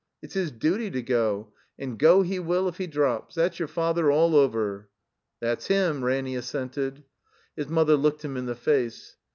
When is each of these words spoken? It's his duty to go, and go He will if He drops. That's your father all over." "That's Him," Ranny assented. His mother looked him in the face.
It's 0.23 0.33
his 0.33 0.49
duty 0.49 0.89
to 0.89 1.03
go, 1.03 1.53
and 1.77 1.99
go 1.99 2.23
He 2.23 2.39
will 2.39 2.67
if 2.67 2.77
He 2.79 2.87
drops. 2.87 3.35
That's 3.35 3.59
your 3.59 3.67
father 3.67 4.09
all 4.11 4.35
over." 4.35 4.89
"That's 5.39 5.67
Him," 5.67 6.03
Ranny 6.03 6.35
assented. 6.35 7.03
His 7.55 7.67
mother 7.69 7.95
looked 7.95 8.25
him 8.25 8.35
in 8.35 8.47
the 8.47 8.55
face. 8.55 9.17